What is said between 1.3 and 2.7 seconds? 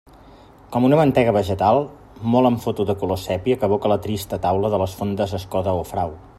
vegetal, molt en